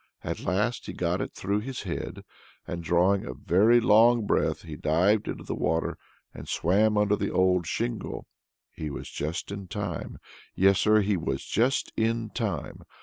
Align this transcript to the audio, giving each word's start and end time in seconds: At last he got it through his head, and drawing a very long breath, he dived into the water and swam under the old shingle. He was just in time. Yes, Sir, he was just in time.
At 0.23 0.39
last 0.39 0.87
he 0.87 0.93
got 0.93 1.21
it 1.21 1.31
through 1.35 1.59
his 1.59 1.83
head, 1.83 2.23
and 2.65 2.83
drawing 2.83 3.23
a 3.23 3.35
very 3.35 3.79
long 3.79 4.25
breath, 4.25 4.63
he 4.63 4.75
dived 4.75 5.27
into 5.27 5.43
the 5.43 5.53
water 5.53 5.95
and 6.33 6.49
swam 6.49 6.97
under 6.97 7.15
the 7.15 7.29
old 7.29 7.67
shingle. 7.67 8.25
He 8.73 8.89
was 8.89 9.11
just 9.11 9.51
in 9.51 9.67
time. 9.67 10.17
Yes, 10.55 10.79
Sir, 10.79 11.01
he 11.01 11.17
was 11.17 11.45
just 11.45 11.93
in 11.95 12.31
time. 12.31 12.81